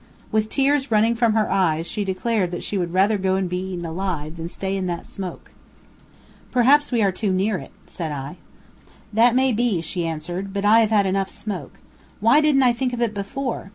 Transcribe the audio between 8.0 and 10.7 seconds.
I. "That may be," she answered, "but